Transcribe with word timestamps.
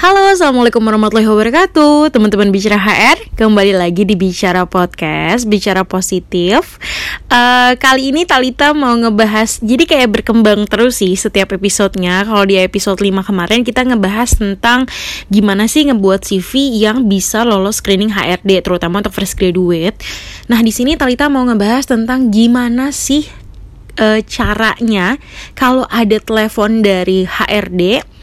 Halo, 0.00 0.32
assalamualaikum 0.32 0.80
warahmatullahi 0.80 1.28
wabarakatuh, 1.28 2.08
teman-teman 2.08 2.48
bicara 2.48 2.80
HR. 2.80 3.36
Kembali 3.36 3.76
lagi 3.76 4.08
di 4.08 4.16
bicara 4.16 4.64
podcast, 4.64 5.44
bicara 5.44 5.84
positif. 5.84 6.80
Uh, 7.28 7.76
kali 7.76 8.08
ini 8.08 8.24
Talita 8.24 8.72
mau 8.72 8.96
ngebahas, 8.96 9.60
jadi 9.60 9.84
kayak 9.84 10.08
berkembang 10.08 10.64
terus 10.64 11.04
sih 11.04 11.12
setiap 11.20 11.52
episodenya. 11.52 12.24
Kalau 12.24 12.48
di 12.48 12.56
episode 12.56 12.96
5 12.96 13.28
kemarin 13.28 13.60
kita 13.60 13.84
ngebahas 13.84 14.40
tentang 14.40 14.88
gimana 15.28 15.68
sih 15.68 15.84
ngebuat 15.92 16.24
CV 16.24 16.80
yang 16.80 17.04
bisa 17.04 17.44
lolos 17.44 17.84
screening 17.84 18.08
HRD, 18.08 18.64
terutama 18.64 19.04
untuk 19.04 19.12
fresh 19.12 19.36
graduate. 19.36 20.00
Nah 20.48 20.64
di 20.64 20.72
sini 20.72 20.96
Talita 20.96 21.28
mau 21.28 21.44
ngebahas 21.44 21.84
tentang 21.84 22.32
gimana 22.32 22.88
sih 22.88 23.28
uh, 24.00 24.24
caranya 24.24 25.20
kalau 25.52 25.84
ada 25.92 26.16
telepon 26.24 26.80
dari 26.80 27.28
HRD 27.28 28.16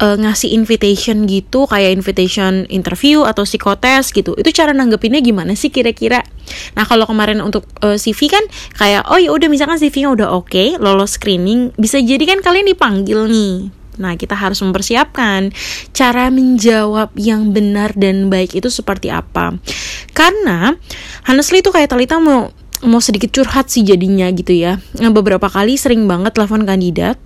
uh, 0.00 0.16
ngasih 0.16 0.52
invitation 0.52 1.24
gitu 1.24 1.64
kayak 1.68 1.96
invitation 1.96 2.68
interview 2.68 3.24
atau 3.24 3.44
psikotes 3.48 4.12
gitu 4.12 4.36
itu 4.36 4.50
cara 4.52 4.72
nanggepinnya 4.76 5.20
gimana 5.24 5.56
sih 5.56 5.72
kira-kira 5.72 6.24
nah 6.78 6.84
kalau 6.86 7.08
kemarin 7.08 7.42
untuk 7.42 7.66
uh, 7.82 7.96
eh, 7.96 7.98
CV 7.98 8.30
kan 8.30 8.44
kayak 8.76 9.08
oh 9.08 9.18
ya 9.18 9.32
udah 9.32 9.48
misalkan 9.50 9.80
CV-nya 9.80 10.08
udah 10.12 10.28
oke 10.32 10.52
okay, 10.52 10.68
lolos 10.78 11.18
screening 11.18 11.72
bisa 11.80 11.98
jadi 11.98 12.22
kan 12.22 12.38
kalian 12.44 12.68
dipanggil 12.68 13.26
nih 13.28 13.72
Nah, 13.96 14.12
kita 14.12 14.36
harus 14.36 14.60
mempersiapkan 14.60 15.56
cara 15.96 16.28
menjawab 16.28 17.16
yang 17.16 17.56
benar 17.56 17.96
dan 17.96 18.28
baik 18.28 18.52
itu 18.52 18.68
seperti 18.68 19.08
apa. 19.08 19.56
Karena 20.12 20.76
honestly 21.24 21.64
itu 21.64 21.72
kayak 21.72 21.96
Talita 21.96 22.20
mau 22.20 22.52
mau 22.84 23.00
sedikit 23.00 23.32
curhat 23.32 23.72
sih 23.72 23.80
jadinya 23.80 24.28
gitu 24.36 24.52
ya. 24.52 24.76
Nah, 25.00 25.08
beberapa 25.08 25.48
kali 25.48 25.80
sering 25.80 26.04
banget 26.04 26.36
telepon 26.36 26.68
kandidat 26.68 27.16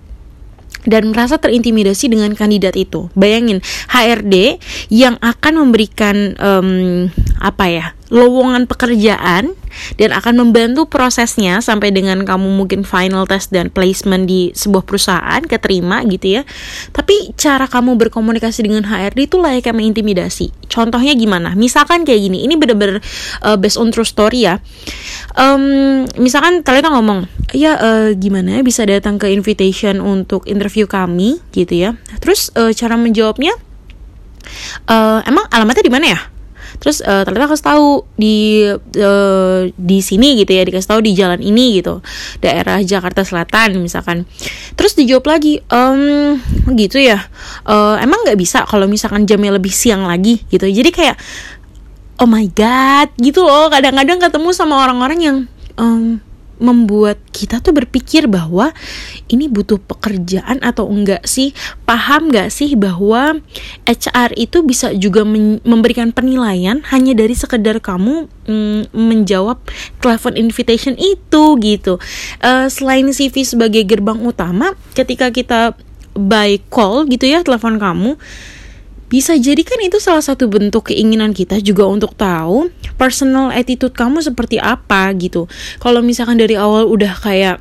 dan 0.85 1.13
merasa 1.13 1.37
terintimidasi 1.37 2.09
dengan 2.09 2.33
kandidat 2.33 2.73
itu. 2.77 3.09
Bayangin 3.13 3.61
HRD 3.91 4.57
yang 4.89 5.17
akan 5.21 5.53
memberikan 5.67 6.33
um, 6.37 7.09
apa 7.41 7.65
ya 7.67 7.85
lowongan 8.11 8.67
pekerjaan 8.67 9.55
dan 9.95 10.09
akan 10.11 10.35
membantu 10.35 10.83
prosesnya 10.91 11.63
sampai 11.63 11.95
dengan 11.95 12.27
kamu 12.27 12.59
mungkin 12.59 12.83
final 12.83 13.23
test 13.23 13.55
dan 13.55 13.71
placement 13.71 14.27
di 14.27 14.51
sebuah 14.51 14.83
perusahaan 14.83 15.39
keterima 15.47 16.03
gitu 16.11 16.39
ya. 16.39 16.41
Tapi 16.91 17.31
cara 17.39 17.71
kamu 17.71 17.95
berkomunikasi 17.95 18.67
dengan 18.67 18.83
HRD 18.83 19.31
itu 19.31 19.39
layaknya 19.39 19.71
mengintimidasi. 19.71 20.51
Contohnya 20.67 21.15
gimana? 21.15 21.55
Misalkan 21.55 22.03
kayak 22.03 22.19
gini, 22.27 22.43
ini 22.43 22.59
bener-bener 22.59 22.99
uh, 23.47 23.55
based 23.55 23.79
on 23.79 23.95
true 23.95 24.05
story 24.05 24.43
ya. 24.43 24.59
Um, 25.37 26.03
misalkan 26.19 26.63
kalian 26.63 26.91
ngomong, 26.91 27.27
ya 27.55 27.79
uh, 27.79 28.09
gimana 28.15 28.59
bisa 28.63 28.83
datang 28.83 29.15
ke 29.15 29.31
invitation 29.31 30.03
untuk 30.03 30.47
interview 30.47 30.87
kami? 30.87 31.39
Gitu 31.55 31.87
ya. 31.87 31.95
Terus 32.19 32.51
uh, 32.55 32.71
cara 32.75 32.99
menjawabnya, 32.99 33.55
uh, 34.91 35.19
emang 35.23 35.47
alamatnya 35.51 35.87
di 35.87 35.93
mana 35.93 36.07
ya? 36.11 36.21
terus 36.81 36.97
uh, 37.05 37.21
ternyata 37.21 37.53
kasih 37.53 37.67
tahu 37.67 37.87
di 38.17 38.65
uh, 38.73 39.69
di 39.75 39.99
sini 40.01 40.41
gitu 40.41 40.55
ya 40.55 40.65
dikasih 40.65 40.89
tahu 40.89 41.01
di 41.05 41.13
jalan 41.13 41.37
ini 41.37 41.77
gitu. 41.77 42.01
Daerah 42.41 42.81
Jakarta 42.81 43.21
Selatan 43.21 43.77
misalkan. 43.77 44.25
Terus 44.73 44.97
dijawab 44.97 45.29
lagi 45.29 45.61
um, 45.69 46.41
gitu 46.73 46.97
ya. 46.97 47.21
Uh, 47.69 48.01
emang 48.01 48.25
nggak 48.25 48.39
bisa 48.39 48.65
kalau 48.65 48.89
misalkan 48.89 49.29
jamnya 49.29 49.53
lebih 49.53 49.69
siang 49.69 50.09
lagi 50.09 50.41
gitu. 50.49 50.65
Jadi 50.65 50.89
kayak 50.89 51.21
oh 52.21 52.29
my 52.29 52.45
god 52.53 53.09
gitu 53.17 53.41
loh. 53.41 53.67
Kadang-kadang 53.73 54.21
ketemu 54.21 54.49
sama 54.53 54.85
orang-orang 54.85 55.19
yang 55.19 55.37
um, 55.81 56.21
membuat 56.61 57.17
kita 57.33 57.57
tuh 57.57 57.73
berpikir 57.73 58.29
bahwa 58.29 58.69
ini 59.25 59.49
butuh 59.49 59.81
pekerjaan 59.81 60.61
atau 60.61 60.85
enggak 60.85 61.25
sih? 61.25 61.57
Paham 61.89 62.29
enggak 62.29 62.53
sih 62.53 62.77
bahwa 62.77 63.41
HR 63.89 64.37
itu 64.37 64.61
bisa 64.61 64.93
juga 64.93 65.25
memberikan 65.65 66.13
penilaian 66.13 66.85
hanya 66.93 67.17
dari 67.17 67.33
sekedar 67.33 67.81
kamu 67.81 68.29
mm, 68.45 68.93
menjawab 68.93 69.57
telepon 69.97 70.37
invitation 70.37 70.93
itu 71.01 71.57
gitu. 71.57 71.97
Uh, 72.45 72.69
selain 72.69 73.09
CV 73.09 73.41
sebagai 73.41 73.81
gerbang 73.81 74.21
utama 74.21 74.77
ketika 74.93 75.33
kita 75.33 75.73
by 76.13 76.61
call 76.69 77.09
gitu 77.09 77.25
ya 77.25 77.41
telepon 77.41 77.81
kamu 77.81 78.21
bisa 79.11 79.35
jadi 79.35 79.59
kan 79.67 79.75
itu 79.83 79.99
salah 79.99 80.23
satu 80.23 80.47
bentuk 80.47 80.87
keinginan 80.87 81.35
kita 81.35 81.59
juga 81.59 81.83
untuk 81.83 82.15
tahu 82.15 82.71
personal 82.95 83.51
attitude 83.51 83.91
kamu 83.91 84.23
seperti 84.23 84.55
apa 84.55 85.11
gitu. 85.19 85.51
Kalau 85.83 85.99
misalkan 85.99 86.39
dari 86.39 86.55
awal 86.55 86.87
udah 86.87 87.11
kayak 87.19 87.59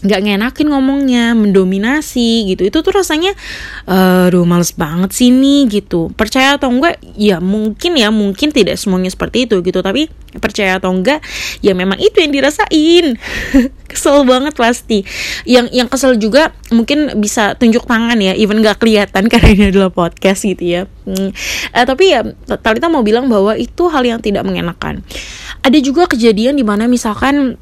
nggak 0.00 0.20
ngenakin 0.24 0.66
ngomongnya, 0.72 1.24
mendominasi 1.36 2.48
gitu. 2.48 2.64
Itu 2.66 2.80
tuh 2.80 2.92
rasanya 2.96 3.36
aduh 3.84 4.48
males 4.48 4.72
banget 4.72 5.12
sih 5.12 5.28
nih 5.28 5.68
gitu. 5.68 6.08
Percaya 6.16 6.56
atau 6.56 6.72
enggak? 6.72 6.96
Ya 7.14 7.38
mungkin 7.38 8.00
ya, 8.00 8.08
mungkin 8.08 8.50
tidak 8.50 8.80
semuanya 8.80 9.12
seperti 9.12 9.44
itu 9.44 9.60
gitu, 9.60 9.84
tapi 9.84 10.08
percaya 10.32 10.80
atau 10.80 10.88
enggak 10.88 11.20
ya 11.60 11.76
memang 11.76 12.00
itu 12.00 12.16
yang 12.18 12.32
dirasain. 12.32 13.20
kesel 13.92 14.24
banget 14.24 14.56
pasti. 14.56 15.04
Yang 15.44 15.66
yang 15.76 15.88
kesel 15.92 16.16
juga 16.16 16.56
mungkin 16.72 17.20
bisa 17.20 17.52
tunjuk 17.60 17.84
tangan 17.84 18.16
ya, 18.16 18.32
even 18.32 18.64
nggak 18.64 18.80
kelihatan 18.80 19.28
karena 19.32 19.48
ini 19.52 19.64
adalah 19.68 19.92
podcast 19.92 20.48
gitu 20.48 20.64
ya. 20.64 20.82
Hmm. 21.04 21.30
Eh, 21.76 21.84
tapi 21.84 22.16
ya 22.16 22.24
Talita 22.62 22.88
mau 22.88 23.04
bilang 23.04 23.28
bahwa 23.28 23.52
itu 23.58 23.92
hal 23.92 24.02
yang 24.02 24.18
tidak 24.24 24.42
mengenakan. 24.48 25.04
Ada 25.62 25.78
juga 25.78 26.08
kejadian 26.08 26.56
di 26.56 26.64
mana 26.64 26.88
misalkan 26.88 27.60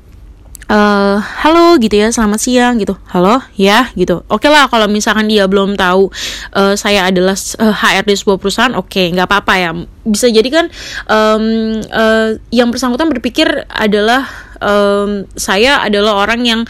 uh, 0.71 1.19
halo 1.19 1.77
gitu 1.83 1.99
ya 1.99 2.15
selamat 2.15 2.41
siang 2.41 2.75
gitu. 2.79 2.95
Halo? 3.11 3.43
Ya 3.59 3.91
gitu. 3.99 4.23
Oke 4.31 4.47
okay 4.47 4.51
lah 4.55 4.71
kalau 4.71 4.87
misalkan 4.87 5.27
dia 5.27 5.51
belum 5.51 5.75
tahu 5.75 6.09
uh, 6.55 6.75
saya 6.79 7.11
adalah 7.11 7.35
uh, 7.59 7.75
HRD 7.75 8.15
sebuah 8.15 8.39
perusahaan 8.39 8.75
oke 8.79 8.87
okay, 8.87 9.11
nggak 9.11 9.27
apa-apa 9.27 9.55
ya. 9.59 9.71
Bisa 10.07 10.31
jadi 10.31 10.47
kan 10.49 10.67
um, 11.11 11.77
uh, 11.91 12.39
yang 12.55 12.71
bersangkutan 12.71 13.11
berpikir 13.11 13.67
adalah 13.69 14.31
um, 14.63 15.27
saya 15.35 15.83
adalah 15.83 16.23
orang 16.23 16.47
yang 16.47 16.61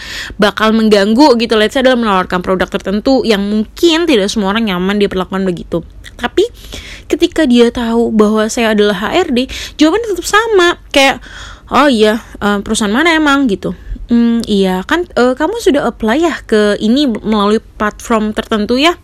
bakal 0.41 0.73
mengganggu 0.73 1.37
gitu. 1.37 1.55
Let's 1.61 1.77
say 1.77 1.85
adalah 1.85 2.01
menawarkan 2.01 2.41
produk 2.41 2.67
tertentu 2.73 3.23
yang 3.29 3.45
mungkin 3.45 4.09
tidak 4.09 4.33
semua 4.33 4.57
orang 4.57 4.67
nyaman 4.73 4.97
dia 4.97 5.13
perlakukan 5.13 5.45
begitu. 5.45 5.85
Tapi 6.17 6.45
ketika 7.11 7.49
dia 7.49 7.73
tahu 7.73 8.13
bahwa 8.15 8.47
saya 8.47 8.77
adalah 8.77 8.97
HRD 9.11 9.51
jawabannya 9.77 10.09
tetap 10.17 10.27
sama. 10.27 10.69
Kayak 10.91 11.23
oh 11.71 11.89
iya 11.89 12.19
uh, 12.43 12.59
perusahaan 12.63 12.93
mana 12.93 13.15
emang 13.17 13.47
gitu 13.47 13.75
Hmm, 14.11 14.43
iya 14.43 14.83
kan 14.83 15.07
uh, 15.15 15.39
kamu 15.39 15.63
sudah 15.63 15.87
apply 15.87 16.19
ya 16.19 16.35
ke 16.43 16.75
ini 16.83 17.07
melalui 17.07 17.63
platform 17.63 18.35
tertentu 18.35 18.75
ya. 18.75 18.99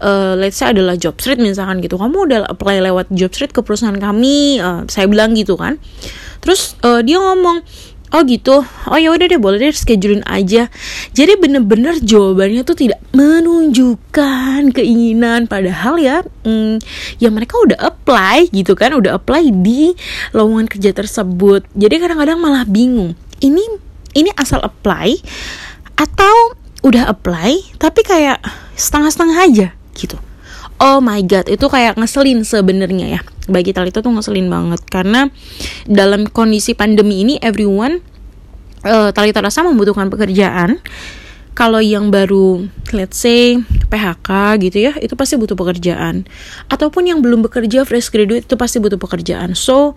Uh, 0.00 0.32
let's 0.32 0.56
say 0.56 0.72
adalah 0.72 0.96
Jobstreet 0.96 1.36
misalkan 1.36 1.84
gitu. 1.84 2.00
Kamu 2.00 2.24
udah 2.24 2.48
apply 2.48 2.80
lewat 2.80 3.12
Jobstreet 3.12 3.52
ke 3.52 3.60
perusahaan 3.60 4.00
kami. 4.00 4.56
Uh, 4.56 4.88
saya 4.88 5.12
bilang 5.12 5.36
gitu 5.36 5.60
kan. 5.60 5.76
Terus 6.40 6.72
uh, 6.80 7.04
dia 7.04 7.20
ngomong, 7.20 7.60
Oh 8.14 8.22
gitu, 8.22 8.62
oh 8.62 8.98
ya 8.98 9.10
udah 9.10 9.26
deh 9.26 9.40
boleh 9.40 9.58
deh 9.58 9.74
schedulein 9.74 10.22
aja. 10.30 10.70
Jadi 11.10 11.34
bener-bener 11.42 11.98
jawabannya 11.98 12.62
tuh 12.62 12.78
tidak 12.78 13.02
menunjukkan 13.10 14.70
keinginan, 14.70 15.50
padahal 15.50 15.98
ya, 15.98 16.22
hmm, 16.46 16.78
ya 17.18 17.34
mereka 17.34 17.58
udah 17.58 17.74
apply 17.82 18.46
gitu 18.54 18.78
kan, 18.78 18.94
udah 18.94 19.18
apply 19.18 19.50
di 19.50 19.98
lowongan 20.30 20.70
kerja 20.70 20.94
tersebut. 20.94 21.66
Jadi 21.74 21.94
kadang-kadang 21.98 22.38
malah 22.38 22.62
bingung. 22.62 23.18
Ini 23.42 23.62
ini 24.16 24.30
asal 24.38 24.62
apply 24.62 25.18
atau 25.98 26.56
udah 26.86 27.10
apply 27.10 27.76
tapi 27.82 28.00
kayak 28.06 28.38
setengah-setengah 28.78 29.38
aja 29.50 29.66
gitu. 29.98 30.16
Oh 30.76 31.00
my 31.00 31.24
god, 31.24 31.48
itu 31.48 31.66
kayak 31.72 31.96
ngeselin 31.96 32.44
sebenarnya 32.44 33.06
ya. 33.16 33.20
Bagi 33.48 33.72
Talita 33.72 34.04
tuh 34.04 34.12
ngeselin 34.12 34.52
banget 34.52 34.84
karena 34.92 35.32
dalam 35.88 36.28
kondisi 36.28 36.76
pandemi 36.76 37.24
ini 37.24 37.40
everyone 37.40 38.04
uh, 38.84 39.08
Talita 39.14 39.40
rasa 39.40 39.64
membutuhkan 39.64 40.12
pekerjaan 40.12 40.82
kalau 41.56 41.80
yang 41.80 42.12
baru 42.12 42.68
let's 42.92 43.18
say 43.18 43.58
PHK 43.88 44.60
gitu 44.62 44.78
ya 44.90 44.92
itu 45.00 45.14
pasti 45.14 45.38
butuh 45.38 45.54
pekerjaan. 45.56 46.26
Ataupun 46.68 47.08
yang 47.08 47.18
belum 47.24 47.46
bekerja 47.46 47.86
fresh 47.88 48.10
graduate 48.10 48.46
itu 48.46 48.56
pasti 48.58 48.82
butuh 48.82 48.98
pekerjaan. 49.00 49.54
So 49.56 49.96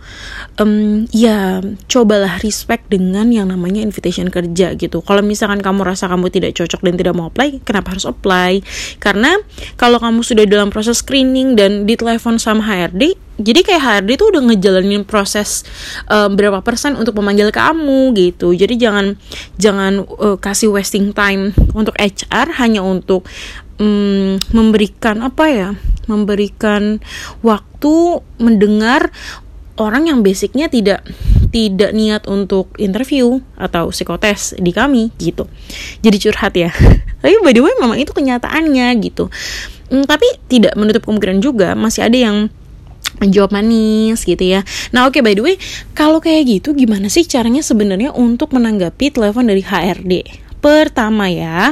um, 0.61 1.05
ya 1.11 1.61
cobalah 1.89 2.41
respect 2.41 2.87
dengan 2.87 3.29
yang 3.33 3.51
namanya 3.51 3.83
invitation 3.83 4.29
kerja 4.31 4.77
gitu. 4.77 5.01
Kalau 5.03 5.21
misalkan 5.25 5.59
kamu 5.59 5.85
rasa 5.85 6.07
kamu 6.07 6.31
tidak 6.31 6.55
cocok 6.57 6.81
dan 6.85 6.93
tidak 6.95 7.13
mau 7.17 7.29
apply 7.29 7.61
kenapa 7.61 7.97
harus 7.97 8.05
apply? 8.07 8.63
Karena 8.97 9.37
kalau 9.75 9.99
kamu 9.99 10.23
sudah 10.23 10.45
dalam 10.47 10.69
proses 10.71 11.01
screening 11.01 11.57
dan 11.57 11.89
ditelepon 11.89 12.37
sama 12.37 12.63
HRD 12.65 13.29
jadi 13.39 13.63
kayak 13.63 13.81
HRD 13.81 14.09
tuh 14.19 14.27
udah 14.35 14.41
ngejalanin 14.51 15.07
proses 15.07 15.63
uh, 16.11 16.27
berapa 16.27 16.59
persen 16.59 16.99
untuk 16.99 17.15
memanggil 17.23 17.55
kamu 17.55 18.11
gitu. 18.19 18.51
Jadi 18.51 18.75
jangan 18.75 19.15
jangan 19.55 20.03
uh, 20.03 20.35
kasih 20.35 20.75
wasting 20.75 21.15
time 21.15 21.55
untuk 21.71 21.95
HR 21.95 22.59
hanya 22.59 22.78
untuk 22.83 23.27
um, 23.79 24.37
memberikan 24.51 25.23
apa 25.23 25.45
ya 25.49 25.69
memberikan 26.05 26.99
waktu 27.45 27.95
mendengar 28.41 29.13
orang 29.79 30.11
yang 30.11 30.19
basicnya 30.19 30.67
tidak 30.67 31.05
tidak 31.49 31.95
niat 31.95 32.27
untuk 32.27 32.75
interview 32.77 33.39
atau 33.55 33.89
psikotes 33.89 34.53
di 34.59 34.69
kami 34.75 35.09
gitu 35.17 35.47
jadi 36.03 36.17
curhat 36.19 36.53
ya 36.53 36.69
tapi 37.23 37.35
by 37.41 37.55
the 37.55 37.63
way 37.63 37.73
memang 37.79 37.97
itu 37.97 38.11
kenyataannya 38.11 38.91
gitu 38.99 39.31
hmm, 39.89 40.05
tapi 40.05 40.27
tidak 40.51 40.75
menutup 40.75 41.07
kemungkinan 41.07 41.39
juga 41.39 41.73
masih 41.73 42.05
ada 42.05 42.17
yang 42.19 42.37
menjawab 43.19 43.51
manis 43.51 44.21
gitu 44.23 44.39
ya. 44.39 44.61
Nah 44.95 45.09
oke 45.09 45.19
okay, 45.19 45.21
by 45.25 45.33
the 45.35 45.43
way, 45.43 45.55
kalau 45.97 46.21
kayak 46.21 46.47
gitu 46.47 46.77
gimana 46.77 47.11
sih 47.11 47.27
caranya 47.27 47.59
sebenarnya 47.65 48.15
untuk 48.15 48.55
menanggapi 48.55 49.11
telepon 49.11 49.49
dari 49.49 49.65
HRD? 49.65 50.13
Pertama 50.59 51.31
ya, 51.31 51.71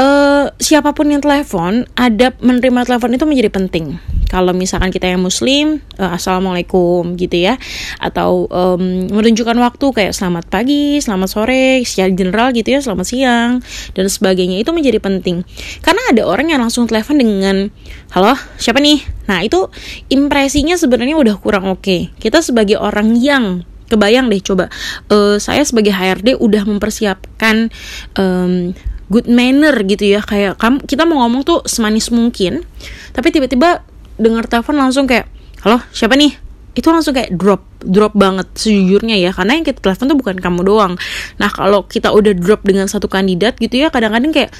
uh, 0.00 0.48
siapa 0.56 0.96
pun 0.96 1.12
yang 1.12 1.20
telepon, 1.20 1.84
ada 1.92 2.32
menerima 2.40 2.88
telepon 2.88 3.12
itu 3.12 3.28
menjadi 3.28 3.52
penting. 3.52 4.00
Kalau 4.32 4.56
misalkan 4.56 4.88
kita 4.88 5.12
yang 5.12 5.20
muslim, 5.20 5.84
uh, 6.00 6.16
assalamualaikum 6.16 7.20
gitu 7.20 7.36
ya, 7.36 7.60
atau 8.00 8.48
um, 8.48 9.12
menunjukkan 9.12 9.54
waktu 9.60 9.86
kayak 9.92 10.16
selamat 10.16 10.48
pagi, 10.48 11.04
selamat 11.04 11.28
sore, 11.28 11.84
secara 11.84 12.10
general 12.16 12.48
gitu 12.56 12.72
ya, 12.72 12.80
selamat 12.80 13.06
siang 13.06 13.50
dan 13.92 14.06
sebagainya 14.08 14.56
itu 14.56 14.72
menjadi 14.72 15.04
penting. 15.04 15.44
Karena 15.84 16.00
ada 16.08 16.24
orang 16.24 16.48
yang 16.48 16.64
langsung 16.64 16.88
telepon 16.88 17.20
dengan 17.20 17.68
halo 18.16 18.34
siapa 18.56 18.80
nih? 18.80 19.04
Nah 19.28 19.44
itu 19.44 19.68
impresinya 20.08 20.80
sebenarnya 20.80 21.20
udah 21.20 21.36
kurang 21.36 21.68
oke. 21.68 21.84
Okay. 21.84 22.00
Kita 22.16 22.40
sebagai 22.40 22.80
orang 22.80 23.20
yang 23.20 23.68
kebayang 23.94 24.26
deh 24.26 24.42
coba. 24.42 24.66
Uh, 25.06 25.38
saya 25.38 25.62
sebagai 25.62 25.94
HRD 25.94 26.36
udah 26.42 26.66
mempersiapkan 26.66 27.70
um, 28.18 28.74
good 29.08 29.30
manner 29.30 29.74
gitu 29.86 30.18
ya. 30.18 30.20
Kayak 30.26 30.58
kamu 30.58 30.82
kita 30.84 31.06
mau 31.06 31.22
ngomong 31.22 31.46
tuh 31.46 31.62
semanis 31.64 32.10
mungkin 32.10 32.66
tapi 33.14 33.30
tiba-tiba 33.30 33.86
dengar 34.18 34.50
telepon 34.50 34.78
langsung 34.78 35.06
kayak 35.06 35.30
halo 35.62 35.78
siapa 35.94 36.18
nih? 36.18 36.34
Itu 36.74 36.90
langsung 36.90 37.14
kayak 37.14 37.38
drop 37.38 37.62
drop 37.84 38.16
banget 38.16 38.50
sejujurnya 38.58 39.20
ya 39.20 39.30
karena 39.30 39.60
yang 39.60 39.62
kita 39.62 39.78
telepon 39.78 40.10
tuh 40.10 40.18
bukan 40.18 40.36
kamu 40.42 40.60
doang. 40.66 40.98
Nah 41.38 41.50
kalau 41.52 41.86
kita 41.86 42.10
udah 42.10 42.34
drop 42.34 42.66
dengan 42.66 42.90
satu 42.90 43.06
kandidat 43.06 43.54
gitu 43.62 43.78
ya 43.78 43.94
kadang-kadang 43.94 44.34
kayak 44.34 44.50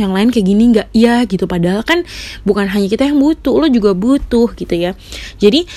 yang 0.00 0.10
lain 0.10 0.34
kayak 0.34 0.46
gini 0.48 0.74
nggak? 0.74 0.88
Ya 0.90 1.22
gitu. 1.28 1.46
Padahal 1.46 1.86
kan 1.86 2.02
bukan 2.42 2.66
hanya 2.66 2.90
kita 2.90 3.06
yang 3.06 3.22
butuh 3.22 3.54
lo 3.54 3.70
juga 3.70 3.94
butuh 3.94 4.50
gitu 4.58 4.74
ya. 4.74 4.98
Jadi 5.38 5.70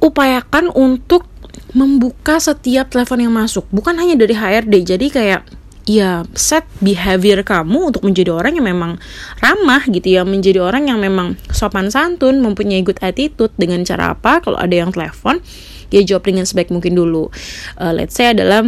upayakan 0.00 0.72
untuk 0.72 1.29
membuka 1.72 2.38
setiap 2.38 2.90
telepon 2.90 3.22
yang 3.22 3.34
masuk. 3.34 3.66
Bukan 3.70 3.96
hanya 3.98 4.18
dari 4.18 4.34
HRD 4.34 4.74
jadi 4.96 5.06
kayak 5.10 5.42
ya 5.88 6.22
set 6.38 6.62
behavior 6.78 7.42
kamu 7.42 7.90
untuk 7.90 8.06
menjadi 8.06 8.30
orang 8.30 8.54
yang 8.54 8.66
memang 8.68 9.00
ramah 9.42 9.82
gitu 9.90 10.20
ya 10.20 10.22
menjadi 10.22 10.62
orang 10.62 10.86
yang 10.86 11.02
memang 11.02 11.34
sopan 11.50 11.90
santun 11.90 12.38
mempunyai 12.38 12.84
good 12.86 13.00
attitude 13.02 13.50
dengan 13.58 13.82
cara 13.82 14.14
apa 14.14 14.38
kalau 14.38 14.60
ada 14.60 14.70
yang 14.70 14.94
telepon 14.94 15.42
ya 15.90 16.04
jawab 16.06 16.22
dengan 16.30 16.46
sebaik 16.46 16.70
mungkin 16.70 16.94
dulu. 16.94 17.28
Uh, 17.74 17.90
let's 17.90 18.14
say 18.14 18.30
adalah 18.30 18.62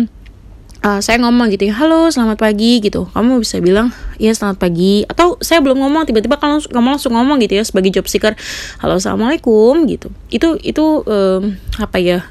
uh, 0.83 0.99
saya 0.99 1.23
ngomong 1.23 1.55
gitu 1.55 1.71
ya 1.71 1.75
halo 1.79 2.11
selamat 2.11 2.43
pagi 2.43 2.83
gitu. 2.83 3.07
Kamu 3.15 3.39
bisa 3.39 3.63
bilang 3.63 3.95
iya 4.19 4.35
selamat 4.35 4.59
pagi 4.59 5.07
atau 5.07 5.39
saya 5.39 5.63
belum 5.63 5.79
ngomong 5.79 6.11
tiba-tiba 6.11 6.37
kamu, 6.37 6.67
kamu 6.69 6.89
langsung 6.99 7.15
ngomong 7.15 7.39
gitu 7.39 7.63
ya 7.63 7.65
sebagai 7.65 7.95
job 7.95 8.07
seeker 8.11 8.35
halo 8.83 8.99
assalamualaikum 8.99 9.87
gitu. 9.87 10.11
Itu 10.29 10.59
itu 10.61 11.07
um, 11.07 11.55
apa 11.79 12.03
ya 12.03 12.27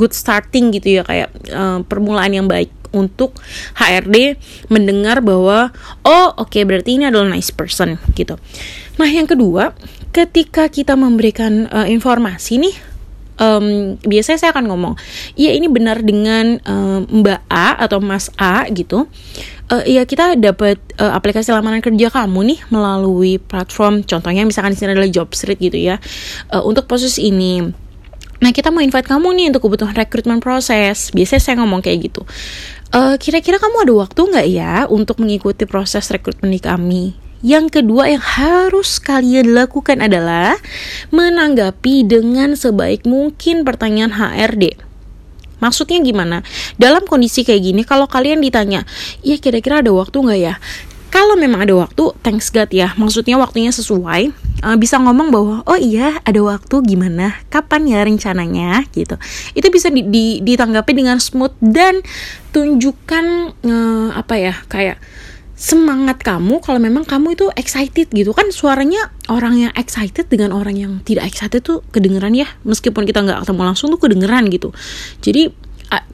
good 0.00 0.16
starting 0.16 0.72
gitu 0.72 1.00
ya 1.00 1.02
kayak 1.04 1.28
uh, 1.52 1.84
permulaan 1.84 2.32
yang 2.32 2.48
baik 2.48 2.72
untuk 2.96 3.36
HRD 3.76 4.40
mendengar 4.72 5.20
bahwa 5.20 5.70
oh 6.02 6.28
oke 6.40 6.48
okay, 6.48 6.64
berarti 6.64 6.96
ini 6.96 7.04
adalah 7.06 7.28
nice 7.28 7.52
person 7.52 8.00
gitu. 8.16 8.40
Nah 8.96 9.06
yang 9.06 9.28
kedua 9.28 9.76
ketika 10.10 10.66
kita 10.72 10.96
memberikan 10.96 11.68
uh, 11.70 11.86
informasi 11.86 12.58
nih 12.58 12.74
um, 13.40 13.96
biasanya 14.04 14.38
saya 14.38 14.50
akan 14.52 14.68
ngomong, 14.70 14.94
iya 15.34 15.56
ini 15.56 15.66
benar 15.66 16.04
dengan 16.04 16.60
um, 16.68 17.08
Mbak 17.24 17.40
A 17.48 17.68
atau 17.80 17.98
Mas 17.98 18.28
A 18.36 18.68
gitu. 18.70 19.08
Uh, 19.70 19.86
ya 19.86 20.02
kita 20.02 20.34
dapat 20.34 20.82
uh, 20.98 21.14
aplikasi 21.14 21.54
lamaran 21.54 21.80
kerja 21.80 22.10
kamu 22.10 22.54
nih 22.54 22.60
melalui 22.68 23.38
platform, 23.38 24.02
contohnya 24.04 24.44
misalkan 24.44 24.74
di 24.74 24.78
sini 24.78 24.92
adalah 24.92 25.10
Jobstreet 25.10 25.58
gitu 25.62 25.78
ya. 25.78 25.96
Uh, 26.52 26.62
untuk 26.66 26.90
posisi 26.90 27.32
ini 27.32 27.64
Nah 28.40 28.50
kita 28.56 28.72
mau 28.72 28.80
invite 28.80 29.04
kamu 29.04 29.36
nih 29.36 29.46
untuk 29.52 29.68
kebutuhan 29.68 29.92
rekrutmen 29.92 30.40
proses. 30.40 31.12
Biasanya 31.12 31.42
saya 31.44 31.54
ngomong 31.60 31.84
kayak 31.84 32.08
gitu. 32.10 32.24
kira 32.90 33.16
kira-kira 33.20 33.56
kamu 33.62 33.86
ada 33.86 33.94
waktu 34.02 34.20
nggak 34.20 34.48
ya 34.50 34.74
untuk 34.88 35.20
mengikuti 35.22 35.68
proses 35.68 36.08
rekrutmen 36.08 36.50
di 36.50 36.60
kami? 36.60 37.04
Yang 37.40 37.80
kedua 37.80 38.08
yang 38.12 38.20
harus 38.20 39.00
kalian 39.00 39.56
lakukan 39.56 40.04
adalah 40.04 40.60
menanggapi 41.08 42.04
dengan 42.04 42.52
sebaik 42.52 43.08
mungkin 43.08 43.64
pertanyaan 43.64 44.12
HRD. 44.12 44.76
Maksudnya 45.60 46.00
gimana? 46.00 46.40
Dalam 46.80 47.04
kondisi 47.04 47.44
kayak 47.44 47.62
gini, 47.64 47.82
kalau 47.84 48.08
kalian 48.08 48.40
ditanya, 48.40 48.84
ya 49.20 49.36
kira-kira 49.36 49.84
ada 49.84 49.92
waktu 49.92 50.16
nggak 50.16 50.40
ya? 50.40 50.56
kalau 51.10 51.34
memang 51.34 51.66
ada 51.66 51.74
waktu 51.74 52.14
thanks 52.22 52.48
God 52.54 52.70
ya 52.70 52.94
maksudnya 52.94 53.34
waktunya 53.36 53.74
sesuai 53.74 54.30
uh, 54.64 54.76
bisa 54.76 55.00
ngomong 55.00 55.28
bahwa 55.32 55.56
oh 55.64 55.78
iya 55.78 56.20
ada 56.24 56.40
waktu 56.40 56.84
gimana? 56.84 57.36
Kapan 57.48 57.88
ya 57.88 58.00
rencananya? 58.04 58.84
Gitu. 58.92 59.16
Itu 59.56 59.68
bisa 59.72 59.88
di, 59.88 60.06
di, 60.06 60.40
ditanggapi 60.44 60.92
dengan 60.92 61.18
smooth 61.18 61.56
dan 61.60 62.00
tunjukkan 62.52 63.24
uh, 63.64 64.08
apa 64.16 64.34
ya 64.36 64.54
kayak 64.68 65.00
semangat 65.60 66.24
kamu 66.24 66.64
kalau 66.64 66.80
memang 66.80 67.04
kamu 67.04 67.36
itu 67.36 67.52
excited 67.52 68.08
gitu. 68.08 68.32
Kan 68.32 68.48
suaranya 68.48 69.12
orang 69.28 69.68
yang 69.68 69.72
excited 69.76 70.24
dengan 70.32 70.56
orang 70.56 70.76
yang 70.76 70.92
tidak 71.04 71.28
excited 71.28 71.60
tuh 71.60 71.84
kedengeran 71.92 72.32
ya. 72.32 72.48
Meskipun 72.64 73.04
kita 73.04 73.20
nggak 73.20 73.44
ketemu 73.44 73.62
langsung 73.68 73.92
tuh 73.92 74.00
kedengeran 74.00 74.48
gitu. 74.48 74.72
Jadi 75.20 75.52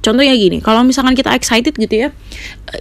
contohnya 0.00 0.32
gini, 0.32 0.64
kalau 0.64 0.80
misalkan 0.86 1.12
kita 1.12 1.36
excited 1.36 1.76
gitu 1.76 2.08
ya, 2.08 2.08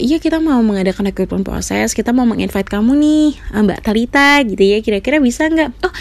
iya 0.00 0.16
kita 0.16 0.40
mau 0.40 0.62
mengadakan 0.64 1.12
recruitment 1.12 1.44
proses, 1.44 1.92
kita 1.92 2.14
mau 2.16 2.24
menginvite 2.24 2.70
kamu 2.70 2.96
nih, 2.96 3.28
eh, 3.36 3.62
Mbak 3.66 3.80
Talita 3.84 4.40
gitu 4.46 4.62
ya, 4.62 4.78
kira-kira 4.80 5.20
bisa 5.20 5.50
nggak? 5.50 5.76
Oh, 5.84 5.92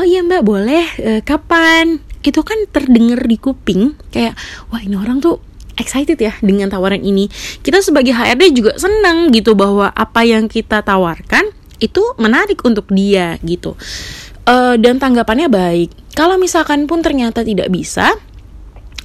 oh 0.00 0.04
iya 0.04 0.20
Mbak 0.20 0.42
boleh, 0.44 0.84
e, 1.00 1.10
kapan? 1.24 2.02
Itu 2.20 2.44
kan 2.44 2.68
terdengar 2.68 3.24
di 3.24 3.40
kuping 3.40 3.96
kayak, 4.12 4.36
wah 4.68 4.82
ini 4.82 4.98
orang 4.98 5.24
tuh 5.24 5.40
excited 5.80 6.20
ya 6.20 6.36
dengan 6.44 6.68
tawaran 6.68 7.00
ini. 7.00 7.32
Kita 7.64 7.80
sebagai 7.80 8.12
HRD 8.12 8.52
juga 8.52 8.72
senang 8.76 9.32
gitu 9.32 9.56
bahwa 9.56 9.88
apa 9.88 10.20
yang 10.26 10.46
kita 10.50 10.84
tawarkan 10.84 11.48
itu 11.82 12.02
menarik 12.20 12.62
untuk 12.62 12.86
dia 12.92 13.40
gitu. 13.42 13.74
Uh, 14.42 14.74
dan 14.78 14.98
tanggapannya 14.98 15.46
baik. 15.46 15.90
Kalau 16.18 16.36
misalkan 16.36 16.84
pun 16.90 17.00
ternyata 17.00 17.46
tidak 17.46 17.70
bisa, 17.70 18.14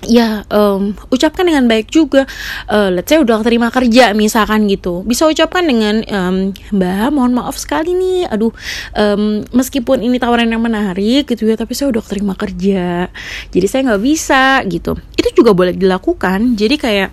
ya 0.06 0.46
um, 0.54 0.94
ucapkan 1.10 1.48
dengan 1.48 1.66
baik 1.66 1.90
juga 1.90 2.30
uh, 2.70 2.94
let's 2.94 3.10
say 3.10 3.18
udah 3.18 3.42
terima 3.42 3.74
kerja 3.74 4.14
misalkan 4.14 4.70
gitu. 4.70 5.02
Bisa 5.08 5.26
ucapkan 5.26 5.66
dengan 5.66 6.06
um, 6.12 6.54
mbak 6.76 7.10
mohon 7.10 7.34
maaf 7.34 7.58
sekali 7.58 7.98
nih 7.98 8.30
aduh 8.30 8.54
um, 8.94 9.42
meskipun 9.56 10.06
ini 10.06 10.22
tawaran 10.22 10.52
yang 10.52 10.62
menarik 10.62 11.26
gitu 11.26 11.50
ya 11.50 11.58
tapi 11.58 11.74
saya 11.74 11.90
udah 11.90 12.04
terima 12.06 12.38
kerja 12.38 13.10
jadi 13.50 13.66
saya 13.66 13.82
nggak 13.94 14.04
bisa 14.04 14.62
gitu. 14.70 14.94
Itu 15.18 15.30
juga 15.34 15.58
boleh 15.58 15.74
dilakukan 15.74 16.54
jadi 16.54 16.76
kayak 16.78 17.10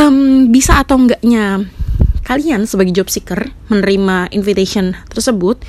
um, 0.00 0.50
bisa 0.50 0.82
atau 0.82 0.98
enggaknya 0.98 1.62
kalian 2.24 2.64
sebagai 2.64 2.96
job 2.96 3.08
seeker 3.12 3.52
menerima 3.68 4.32
invitation 4.32 4.96
tersebut 5.12 5.60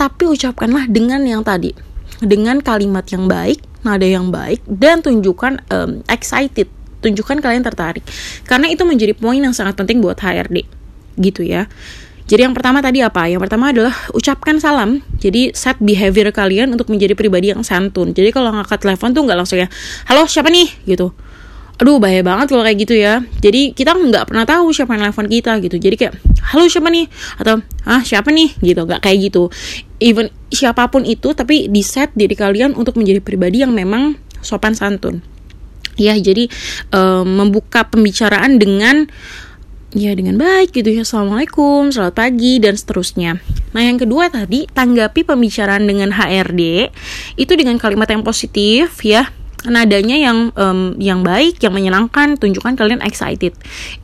tapi 0.00 0.24
ucapkanlah 0.24 0.88
dengan 0.88 1.20
yang 1.28 1.44
tadi 1.44 1.76
dengan 2.24 2.64
kalimat 2.64 3.04
yang 3.12 3.28
baik 3.28 3.69
nada 3.82 4.06
yang 4.06 4.28
baik 4.28 4.60
dan 4.68 5.00
tunjukkan 5.00 5.64
um, 5.72 6.04
excited 6.06 6.68
tunjukkan 7.00 7.40
kalian 7.40 7.64
tertarik 7.64 8.04
karena 8.44 8.68
itu 8.68 8.84
menjadi 8.84 9.16
poin 9.16 9.40
yang 9.40 9.56
sangat 9.56 9.76
penting 9.76 10.04
buat 10.04 10.20
HRD 10.20 10.68
gitu 11.20 11.44
ya 11.44 11.70
jadi 12.30 12.46
yang 12.46 12.54
pertama 12.54 12.78
tadi 12.78 13.02
apa? 13.02 13.26
Yang 13.26 13.50
pertama 13.50 13.74
adalah 13.74 13.90
ucapkan 14.14 14.62
salam. 14.62 15.02
Jadi 15.18 15.50
set 15.50 15.82
behavior 15.82 16.30
kalian 16.30 16.70
untuk 16.70 16.86
menjadi 16.86 17.18
pribadi 17.18 17.50
yang 17.50 17.66
santun. 17.66 18.14
Jadi 18.14 18.30
kalau 18.30 18.54
ngangkat 18.54 18.78
telepon 18.78 19.10
tuh 19.10 19.26
nggak 19.26 19.34
langsung 19.34 19.58
ya, 19.58 19.66
halo 20.06 20.30
siapa 20.30 20.46
nih 20.46 20.70
gitu. 20.86 21.10
Aduh 21.82 21.98
bahaya 21.98 22.22
banget 22.22 22.54
kalau 22.54 22.62
kayak 22.62 22.86
gitu 22.86 22.94
ya. 22.94 23.26
Jadi 23.42 23.74
kita 23.74 23.98
nggak 23.98 24.30
pernah 24.30 24.46
tahu 24.46 24.70
siapa 24.70 24.94
yang 24.94 25.10
telepon 25.10 25.26
kita 25.26 25.52
gitu. 25.58 25.76
Jadi 25.82 25.96
kayak 25.98 26.14
halo 26.54 26.70
siapa 26.70 26.86
nih 26.86 27.10
atau 27.42 27.66
ah 27.82 28.02
siapa 28.06 28.30
nih 28.30 28.54
gitu. 28.62 28.80
Nggak 28.86 29.02
kayak 29.02 29.18
gitu 29.26 29.50
even 30.00 30.32
siapa 30.50 30.88
pun 30.88 31.04
itu 31.04 31.36
tapi 31.36 31.68
di 31.68 31.84
set 31.84 32.10
diri 32.16 32.34
kalian 32.34 32.74
untuk 32.74 32.96
menjadi 32.96 33.20
pribadi 33.20 33.62
yang 33.62 33.76
memang 33.76 34.16
sopan 34.40 34.72
santun. 34.74 35.20
Ya 36.00 36.16
jadi 36.16 36.48
um, 36.96 37.28
membuka 37.28 37.84
pembicaraan 37.86 38.56
dengan 38.56 39.06
ya 39.92 40.14
dengan 40.14 40.38
baik 40.38 40.70
gitu 40.70 40.88
ya 40.94 41.02
assalamualaikum 41.02 41.92
selamat 41.92 42.14
pagi 42.16 42.56
dan 42.58 42.74
seterusnya. 42.74 43.36
Nah 43.76 43.82
yang 43.84 44.00
kedua 44.00 44.32
tadi 44.32 44.64
tanggapi 44.64 45.28
pembicaraan 45.28 45.84
dengan 45.84 46.16
HRD 46.16 46.88
itu 47.36 47.52
dengan 47.54 47.76
kalimat 47.76 48.08
yang 48.08 48.24
positif 48.24 49.04
ya. 49.04 49.28
Nadanya 49.60 50.16
yang 50.16 50.56
um, 50.56 50.96
yang 50.96 51.20
baik 51.20 51.60
yang 51.60 51.76
menyenangkan 51.76 52.40
tunjukkan 52.40 52.80
kalian 52.80 53.04
excited. 53.04 53.52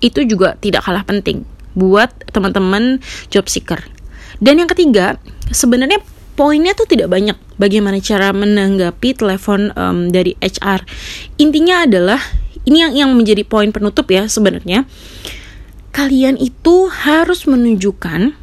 Itu 0.04 0.20
juga 0.28 0.60
tidak 0.60 0.84
kalah 0.84 1.00
penting 1.08 1.48
buat 1.72 2.12
teman-teman 2.28 3.00
job 3.32 3.48
seeker. 3.48 3.80
Dan 4.36 4.60
yang 4.60 4.68
ketiga, 4.68 5.16
sebenarnya 5.50 6.02
poinnya 6.36 6.76
tuh 6.76 6.84
tidak 6.86 7.08
banyak 7.08 7.34
bagaimana 7.56 7.98
cara 7.98 8.30
menanggapi 8.30 9.16
telepon 9.16 9.72
um, 9.74 10.12
dari 10.12 10.36
HR. 10.38 10.84
Intinya 11.40 11.88
adalah 11.88 12.20
ini 12.68 12.84
yang 12.84 12.92
yang 12.94 13.10
menjadi 13.16 13.42
poin 13.42 13.72
penutup 13.72 14.06
ya 14.12 14.28
sebenarnya. 14.28 14.84
Kalian 15.96 16.36
itu 16.36 16.92
harus 16.92 17.48
menunjukkan 17.48 18.36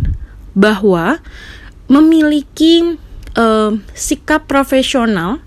bahwa 0.58 1.22
memiliki 1.86 2.98
uh, 3.38 3.78
sikap 3.94 4.50
profesional 4.50 5.38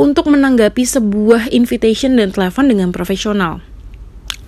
untuk 0.00 0.32
menanggapi 0.32 0.88
sebuah 0.88 1.52
invitation 1.52 2.16
dan 2.16 2.32
telepon 2.32 2.72
dengan 2.72 2.96
profesional. 2.96 3.60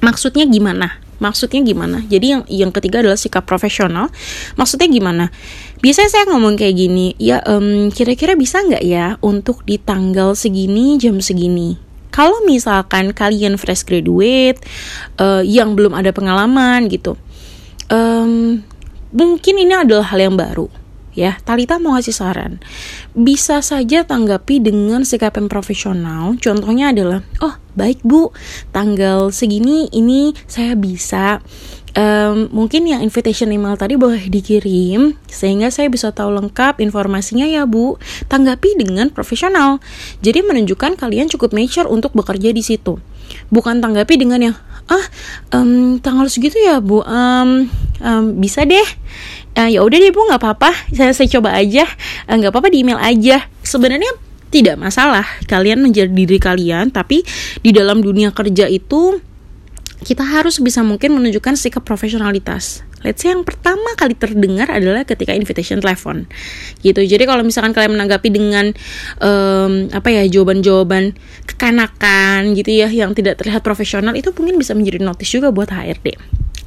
Maksudnya 0.01 0.49
gimana? 0.49 1.04
Maksudnya 1.25 1.65
gimana? 1.65 2.05
Jadi 2.05 2.37
yang 2.37 2.43
yang 2.53 2.69
ketiga 2.69 3.01
adalah 3.01 3.17
sikap 3.17 3.49
profesional. 3.49 4.13
Maksudnya 4.61 4.93
gimana? 4.93 5.33
Biasanya 5.81 6.11
saya 6.13 6.25
ngomong 6.29 6.61
kayak 6.61 6.77
gini, 6.77 7.17
ya 7.17 7.41
um, 7.49 7.89
kira-kira 7.89 8.37
bisa 8.37 8.61
nggak 8.61 8.85
ya 8.85 9.17
untuk 9.25 9.65
di 9.65 9.81
tanggal 9.81 10.37
segini 10.37 11.01
jam 11.01 11.17
segini? 11.25 11.81
Kalau 12.13 12.45
misalkan 12.45 13.17
kalian 13.17 13.57
fresh 13.57 13.89
graduate 13.89 14.61
uh, 15.17 15.41
yang 15.41 15.73
belum 15.73 15.97
ada 15.97 16.13
pengalaman 16.13 16.87
gitu, 16.93 17.17
um, 17.89 18.61
mungkin 19.11 19.55
ini 19.57 19.73
adalah 19.73 20.13
hal 20.13 20.21
yang 20.21 20.37
baru 20.37 20.84
ya. 21.15 21.39
Talita 21.43 21.79
mau 21.79 21.97
kasih 21.97 22.15
saran. 22.15 22.61
Bisa 23.15 23.63
saja 23.63 24.03
tanggapi 24.05 24.61
dengan 24.61 25.07
sikap 25.07 25.39
yang 25.39 25.49
profesional. 25.49 26.35
Contohnya 26.39 26.91
adalah 26.91 27.23
oh 27.41 27.55
baik 27.79 28.03
bu. 28.03 28.35
Tanggal 28.75 29.31
segini 29.31 29.89
ini 29.95 30.35
saya 30.47 30.75
bisa 30.75 31.41
um, 31.95 32.51
mungkin 32.51 32.87
yang 32.91 33.01
invitation 33.01 33.51
email 33.51 33.79
tadi 33.79 33.95
boleh 33.95 34.27
dikirim 34.29 35.15
sehingga 35.31 35.71
saya 35.71 35.89
bisa 35.89 36.11
tahu 36.11 36.35
lengkap 36.35 36.83
informasinya 36.83 37.47
ya 37.47 37.65
bu. 37.65 37.97
Tanggapi 38.29 38.79
dengan 38.79 39.11
profesional. 39.11 39.79
Jadi 40.21 40.43
menunjukkan 40.45 40.99
kalian 40.99 41.31
cukup 41.31 41.55
mature 41.55 41.89
untuk 41.89 42.13
bekerja 42.13 42.51
di 42.51 42.63
situ. 42.63 42.99
Bukan 43.49 43.81
tanggapi 43.81 44.21
dengan 44.21 44.53
yang 44.53 44.57
ah 44.85 45.05
um, 45.57 45.97
tanggal 45.97 46.29
segitu 46.29 46.61
ya 46.61 46.83
bu. 46.83 47.01
Um, 47.07 47.73
um, 48.05 48.25
bisa 48.37 48.69
deh 48.69 48.85
uh, 49.59 49.69
ya 49.71 49.81
udah 49.83 49.99
deh 49.99 50.11
bu 50.11 50.27
nggak 50.29 50.41
apa-apa 50.41 50.71
saya 50.93 51.13
saya 51.15 51.29
coba 51.39 51.55
aja 51.55 51.87
eh, 52.29 52.35
nggak 52.35 52.51
uh, 52.51 52.55
apa-apa 52.55 52.69
di 52.71 52.83
email 52.83 52.99
aja 53.01 53.47
sebenarnya 53.63 54.11
tidak 54.51 54.79
masalah 54.79 55.27
kalian 55.51 55.83
menjadi 55.83 56.11
diri 56.11 56.39
kalian 56.39 56.95
tapi 56.95 57.27
di 57.59 57.71
dalam 57.75 57.99
dunia 57.99 58.31
kerja 58.31 58.71
itu 58.71 59.19
kita 60.05 60.21
harus 60.21 60.61
bisa 60.61 60.85
mungkin 60.85 61.17
menunjukkan 61.17 61.57
sikap 61.57 61.83
profesionalitas. 61.83 62.85
Let's 63.01 63.25
say 63.25 63.33
yang 63.33 63.45
pertama 63.45 63.97
kali 63.97 64.13
terdengar 64.17 64.69
adalah 64.69 65.05
ketika 65.09 65.33
invitation 65.33 65.81
telepon, 65.81 66.29
gitu. 66.85 67.01
Jadi 67.05 67.25
kalau 67.25 67.41
misalkan 67.45 67.73
kalian 67.73 67.97
menanggapi 67.97 68.29
dengan 68.33 68.73
um, 69.21 69.89
apa 69.93 70.09
ya 70.13 70.25
jawaban-jawaban 70.29 71.17
kekanakan 71.49 72.53
gitu 72.57 72.85
ya, 72.85 72.89
yang 72.93 73.13
tidak 73.17 73.41
terlihat 73.41 73.65
profesional 73.65 74.13
itu 74.17 74.33
mungkin 74.37 74.61
bisa 74.61 74.77
menjadi 74.77 75.05
notice 75.05 75.33
juga 75.33 75.53
buat 75.53 75.73
HRD. 75.73 76.17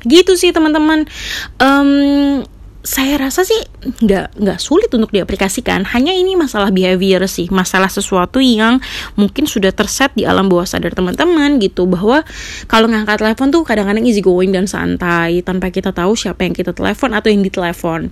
Gitu 0.06 0.34
sih 0.38 0.54
teman-teman. 0.54 1.10
Um, 1.58 2.46
saya 2.88 3.20
rasa 3.20 3.44
sih 3.44 3.60
nggak 3.84 4.40
nggak 4.40 4.60
sulit 4.64 4.88
untuk 4.96 5.12
diaplikasikan. 5.12 5.84
Hanya 5.92 6.16
ini 6.16 6.40
masalah 6.40 6.72
behavior 6.72 7.20
sih 7.28 7.52
masalah 7.52 7.92
sesuatu 7.92 8.40
yang 8.40 8.80
mungkin 9.20 9.44
sudah 9.44 9.76
terset 9.76 10.16
di 10.16 10.24
alam 10.24 10.48
bawah 10.48 10.64
sadar 10.64 10.96
teman-teman 10.96 11.60
gitu 11.60 11.84
bahwa 11.84 12.24
kalau 12.72 12.88
ngangkat 12.88 13.20
telepon 13.20 13.52
tuh 13.52 13.68
kadang-kadang 13.68 14.08
easy 14.08 14.24
going 14.24 14.56
dan 14.56 14.72
santai 14.72 15.44
tanpa 15.44 15.68
kita 15.68 15.92
tahu 15.92 16.16
siapa 16.16 16.48
yang 16.48 16.56
kita 16.56 16.72
telepon 16.72 17.12
atau 17.12 17.28
yang 17.28 17.44
ditelepon. 17.44 18.08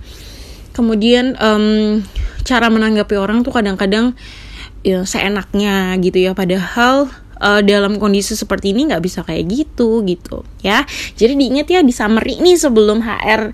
Kemudian 0.76 1.40
um, 1.40 2.04
cara 2.44 2.68
menanggapi 2.68 3.16
orang 3.16 3.40
tuh 3.48 3.56
kadang-kadang 3.56 4.12
ya 4.84 5.08
seenaknya 5.08 5.96
gitu 6.04 6.20
ya. 6.20 6.36
Padahal 6.36 7.08
uh, 7.40 7.60
dalam 7.60 8.00
kondisi 8.00 8.36
seperti 8.36 8.72
ini 8.72 8.88
nggak 8.88 9.02
bisa 9.04 9.20
kayak 9.24 9.44
gitu 9.48 10.04
gitu 10.04 10.42
ya. 10.64 10.84
Jadi 11.16 11.36
diingat 11.36 11.66
ya 11.68 11.80
di 11.84 11.92
summary 11.92 12.40
ini 12.40 12.56
sebelum 12.56 13.04
HR 13.04 13.52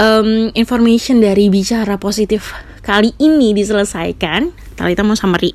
um, 0.00 0.50
information 0.56 1.20
dari 1.20 1.48
bicara 1.48 1.96
positif 1.96 2.52
kali 2.84 3.12
ini 3.20 3.56
diselesaikan. 3.56 4.52
Talita 4.74 5.06
mau 5.06 5.16
summary. 5.16 5.54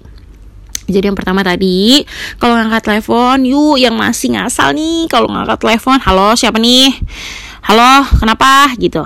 Jadi 0.90 1.06
yang 1.06 1.18
pertama 1.18 1.46
tadi 1.46 2.02
kalau 2.42 2.58
ngangkat 2.58 2.82
telepon 2.82 3.46
yuk 3.46 3.78
yang 3.78 3.94
masih 3.94 4.34
ngasal 4.34 4.74
nih 4.74 5.06
kalau 5.06 5.30
ngangkat 5.30 5.62
telepon 5.62 6.02
halo 6.02 6.34
siapa 6.34 6.58
nih? 6.58 6.90
Halo 7.62 8.10
kenapa? 8.18 8.74
Gitu. 8.82 9.06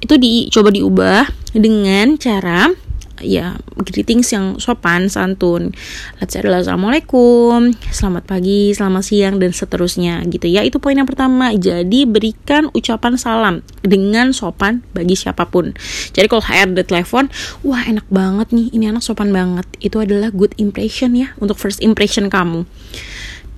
Itu 0.00 0.16
dicoba 0.16 0.72
diubah 0.72 1.28
dengan 1.52 2.16
cara 2.16 2.87
ya 3.22 3.58
greetings 3.78 4.30
yang 4.34 4.58
sopan 4.58 5.06
santun. 5.10 5.74
Let's 6.18 6.34
say 6.34 6.42
adalah 6.42 6.62
assalamualaikum 6.62 7.74
selamat 7.90 8.24
pagi 8.26 8.72
selamat 8.74 9.02
siang 9.04 9.34
dan 9.42 9.50
seterusnya 9.54 10.22
gitu 10.28 10.46
ya. 10.50 10.66
Itu 10.66 10.78
poin 10.82 10.98
yang 10.98 11.08
pertama. 11.08 11.54
Jadi 11.54 12.04
berikan 12.04 12.68
ucapan 12.74 13.14
salam 13.18 13.54
dengan 13.82 14.34
sopan 14.34 14.82
bagi 14.92 15.14
siapa 15.14 15.48
pun. 15.48 15.74
Jadi 16.14 16.26
kalau 16.26 16.42
HR 16.44 16.74
telepon 16.84 17.30
wah 17.66 17.82
enak 17.84 18.06
banget 18.08 18.50
nih 18.54 18.68
ini 18.74 18.90
anak 18.90 19.02
sopan 19.02 19.30
banget. 19.30 19.66
Itu 19.78 20.02
adalah 20.02 20.30
good 20.34 20.54
impression 20.58 21.14
ya 21.14 21.34
untuk 21.38 21.58
first 21.58 21.82
impression 21.84 22.28
kamu. 22.30 22.66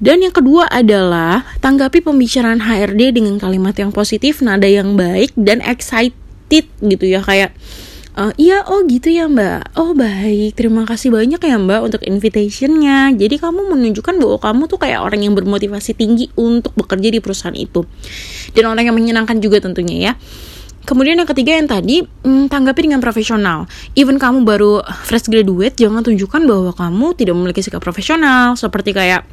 Dan 0.00 0.24
yang 0.24 0.32
kedua 0.32 0.64
adalah 0.72 1.44
tanggapi 1.60 2.00
pembicaraan 2.00 2.64
HRD 2.64 3.20
dengan 3.20 3.36
kalimat 3.36 3.76
yang 3.76 3.92
positif, 3.92 4.40
nada 4.40 4.64
yang 4.64 4.96
baik 4.96 5.36
dan 5.36 5.60
excited 5.60 6.64
gitu 6.80 7.04
ya. 7.04 7.20
Kayak 7.20 7.52
Uh, 8.20 8.36
iya, 8.36 8.60
oh 8.68 8.84
gitu 8.84 9.08
ya 9.08 9.32
mbak. 9.32 9.72
Oh 9.80 9.96
baik, 9.96 10.52
terima 10.52 10.84
kasih 10.84 11.08
banyak 11.08 11.40
ya 11.40 11.56
mbak 11.56 11.80
untuk 11.88 12.04
invitationnya. 12.04 13.16
Jadi 13.16 13.40
kamu 13.40 13.72
menunjukkan 13.72 14.20
bahwa 14.20 14.36
kamu 14.36 14.62
tuh 14.68 14.76
kayak 14.76 15.00
orang 15.00 15.24
yang 15.24 15.32
bermotivasi 15.32 15.96
tinggi 15.96 16.28
untuk 16.36 16.76
bekerja 16.76 17.08
di 17.08 17.24
perusahaan 17.24 17.56
itu. 17.56 17.80
Dan 18.52 18.68
orang 18.68 18.92
yang 18.92 18.96
menyenangkan 19.00 19.40
juga 19.40 19.64
tentunya 19.64 20.12
ya. 20.12 20.12
Kemudian 20.84 21.16
yang 21.16 21.28
ketiga 21.32 21.56
yang 21.56 21.64
tadi 21.64 22.04
hmm, 22.04 22.52
tanggapi 22.52 22.92
dengan 22.92 23.00
profesional. 23.00 23.64
Even 23.96 24.20
kamu 24.20 24.44
baru 24.44 24.84
fresh 25.08 25.32
graduate, 25.32 25.80
jangan 25.80 26.04
tunjukkan 26.04 26.44
bahwa 26.44 26.76
kamu 26.76 27.16
tidak 27.16 27.34
memiliki 27.40 27.64
sikap 27.64 27.80
profesional. 27.80 28.52
Seperti 28.52 28.92
kayak 28.92 29.24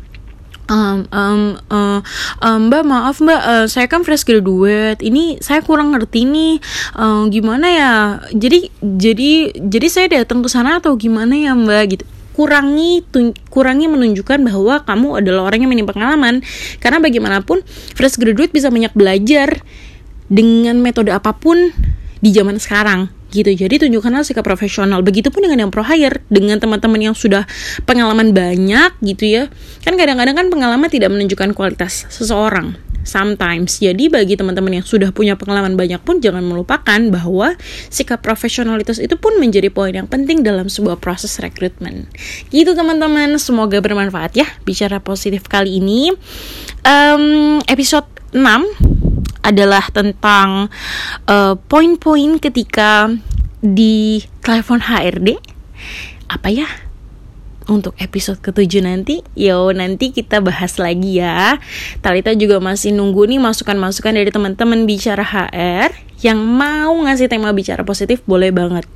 Um, 0.67 1.07
um, 1.15 1.55
uh, 1.71 2.03
um, 2.43 2.67
mbak 2.67 2.83
maaf 2.83 3.23
mbak 3.23 3.39
uh, 3.39 3.65
saya 3.71 3.87
kan 3.87 4.03
fresh 4.03 4.27
graduate. 4.27 4.99
Ini 4.99 5.39
saya 5.39 5.63
kurang 5.63 5.95
ngerti 5.95 6.27
nih 6.27 6.59
uh, 6.99 7.23
gimana 7.31 7.67
ya? 7.71 7.93
Jadi 8.35 8.67
jadi 8.83 9.55
jadi 9.55 9.87
saya 9.87 10.07
datang 10.11 10.43
ke 10.43 10.51
sana 10.51 10.83
atau 10.83 10.99
gimana 10.99 11.39
ya 11.39 11.55
mbak 11.55 11.83
gitu? 11.95 12.03
Kurangi 12.35 13.01
tun, 13.09 13.33
kurangi 13.49 13.89
menunjukkan 13.89 14.43
bahwa 14.43 14.83
kamu 14.85 15.23
adalah 15.23 15.49
orang 15.49 15.63
yang 15.63 15.71
minim 15.71 15.87
pengalaman. 15.87 16.43
Karena 16.83 16.99
bagaimanapun 16.99 17.63
fresh 17.95 18.19
graduate 18.19 18.51
bisa 18.51 18.67
banyak 18.67 18.91
belajar 18.91 19.63
dengan 20.27 20.83
metode 20.83 21.15
apa 21.15 21.31
pun 21.31 21.71
di 22.19 22.29
zaman 22.35 22.59
sekarang 22.59 23.16
gitu. 23.31 23.51
Jadi 23.51 23.87
tunjukkanlah 23.87 24.23
sikap 24.23 24.43
profesional. 24.43 25.03
Begitupun 25.03 25.45
dengan 25.45 25.67
yang 25.67 25.71
pro 25.71 25.83
hire 25.83 26.23
dengan 26.31 26.59
teman-teman 26.59 27.11
yang 27.11 27.15
sudah 27.15 27.47
pengalaman 27.83 28.31
banyak 28.31 28.91
gitu 29.03 29.23
ya. 29.27 29.43
Kan 29.83 29.95
kadang-kadang 29.95 30.35
kan 30.35 30.47
pengalaman 30.51 30.87
tidak 30.87 31.11
menunjukkan 31.11 31.55
kualitas 31.55 32.07
seseorang 32.11 32.77
sometimes. 33.07 33.79
Jadi 33.79 34.11
bagi 34.11 34.35
teman-teman 34.35 34.83
yang 34.83 34.85
sudah 34.85 35.15
punya 35.15 35.39
pengalaman 35.39 35.79
banyak 35.79 36.03
pun 36.03 36.19
jangan 36.19 36.43
melupakan 36.43 36.99
bahwa 37.07 37.55
sikap 37.87 38.19
profesionalitas 38.19 38.99
itu 38.99 39.15
pun 39.15 39.39
menjadi 39.39 39.71
poin 39.71 39.95
yang 39.95 40.11
penting 40.11 40.43
dalam 40.43 40.67
sebuah 40.67 40.99
proses 40.99 41.39
rekrutmen. 41.39 42.11
Gitu 42.51 42.75
teman-teman. 42.75 43.39
Semoga 43.39 43.79
bermanfaat 43.79 44.35
ya 44.35 44.45
bicara 44.67 44.99
positif 44.99 45.47
kali 45.47 45.79
ini. 45.79 46.11
Um, 46.83 47.63
episode 47.71 48.05
6 48.35 49.06
adalah 49.41 49.87
tentang 49.91 50.67
uh, 51.29 51.55
poin-poin 51.71 52.35
ketika 52.37 53.11
di 53.63 54.21
telepon 54.43 54.83
HRD 54.83 55.39
apa 56.27 56.49
ya? 56.51 56.67
Untuk 57.67 57.99
episode 57.99 58.39
ketujuh 58.39 58.79
nanti. 58.79 59.19
Yo 59.35 59.75
nanti 59.75 60.15
kita 60.15 60.39
bahas 60.39 60.79
lagi 60.79 61.19
ya. 61.19 61.59
Talita 61.99 62.31
juga 62.31 62.63
masih 62.63 62.95
nunggu 62.95 63.27
nih 63.27 63.43
masukan-masukan 63.43 64.15
dari 64.15 64.31
teman-teman 64.31 64.87
bicara 64.87 65.23
HR 65.23 65.91
yang 66.23 66.39
mau 66.39 66.95
ngasih 67.03 67.27
tema 67.27 67.51
bicara 67.51 67.83
positif. 67.83 68.23
Boleh 68.23 68.55
banget. 68.55 68.87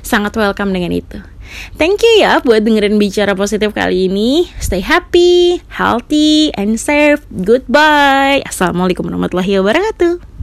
Sangat 0.00 0.32
welcome 0.32 0.72
dengan 0.72 0.96
itu 0.96 1.35
Thank 1.76 2.04
you 2.04 2.24
ya 2.24 2.38
buat 2.44 2.62
dengerin 2.62 3.00
bicara 3.00 3.32
positif 3.32 3.72
kali 3.72 4.10
ini. 4.10 4.46
Stay 4.60 4.84
happy, 4.84 5.64
healthy, 5.72 6.52
and 6.54 6.76
safe. 6.76 7.24
Goodbye. 7.32 8.44
Assalamualaikum 8.44 9.06
warahmatullahi 9.08 9.58
wabarakatuh. 9.60 10.35